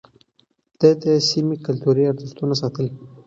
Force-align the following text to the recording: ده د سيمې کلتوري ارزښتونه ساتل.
ده 0.79 0.89
د 1.03 1.05
سيمې 1.29 1.55
کلتوري 1.65 2.03
ارزښتونه 2.07 2.53
ساتل. 2.61 2.87